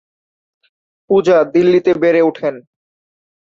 [1.09, 2.55] পূজা দিল্লীতে বেড়েউঠেন।